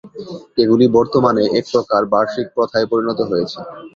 [0.57, 3.59] এগুলি বর্তমানে এক প্রকার বার্ষিক প্রথায় পরিণত হয়েছে।